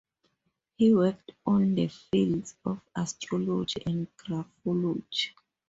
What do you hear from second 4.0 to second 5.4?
graphology.